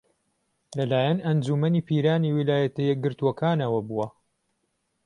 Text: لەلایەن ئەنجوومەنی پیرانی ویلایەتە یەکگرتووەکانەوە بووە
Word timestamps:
لەلایەن 0.77 1.19
ئەنجوومەنی 1.27 1.85
پیرانی 1.87 2.33
ویلایەتە 2.35 2.81
یەکگرتووەکانەوە 2.89 3.79
بووە 3.87 4.07